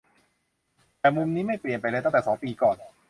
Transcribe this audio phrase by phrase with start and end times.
[0.99, 2.75] แต่มุมนี้ไม่เปลี่ยนไปเลยตั้งแต่สองปีก่อน